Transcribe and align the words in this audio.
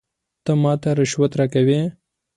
ته 0.45 0.51
ماته 0.61 0.89
رشوت 0.97 1.31
راکوې؟ 1.39 1.81